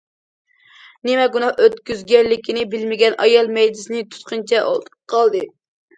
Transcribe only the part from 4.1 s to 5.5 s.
تۇتقىنىچە ئولتۇرۇپ قالدى.